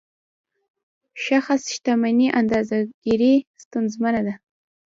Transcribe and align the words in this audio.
شخص 1.25 1.61
شتمني 1.73 2.27
اندازه 2.39 2.79
ګیري 3.05 3.33
ستونزمنه 3.63 4.21
ده. 4.27 4.35